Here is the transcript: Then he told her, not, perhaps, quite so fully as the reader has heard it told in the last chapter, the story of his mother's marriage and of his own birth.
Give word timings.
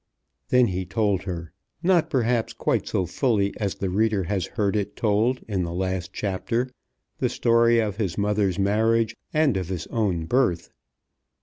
Then 0.49 0.65
he 0.65 0.83
told 0.83 1.21
her, 1.25 1.51
not, 1.83 2.09
perhaps, 2.09 2.53
quite 2.53 2.87
so 2.87 3.05
fully 3.05 3.53
as 3.59 3.75
the 3.75 3.91
reader 3.91 4.23
has 4.23 4.47
heard 4.47 4.75
it 4.75 4.95
told 4.95 5.41
in 5.47 5.61
the 5.61 5.71
last 5.75 6.11
chapter, 6.11 6.71
the 7.19 7.29
story 7.29 7.77
of 7.77 7.97
his 7.97 8.17
mother's 8.17 8.57
marriage 8.57 9.15
and 9.31 9.55
of 9.57 9.69
his 9.69 9.85
own 9.91 10.25
birth. 10.25 10.71